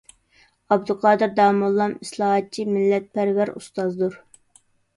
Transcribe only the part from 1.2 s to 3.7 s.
داموللام ئىسلاھاتچى، مىللەتپەرۋەر